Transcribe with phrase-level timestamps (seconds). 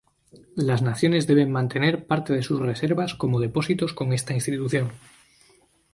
[0.55, 4.89] Las naciones deben mantener parte de sus reservas como depósitos con esta institución.